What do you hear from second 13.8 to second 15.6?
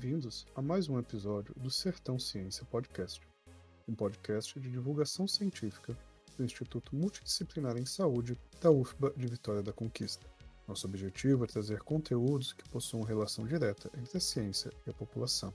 entre a ciência e a população.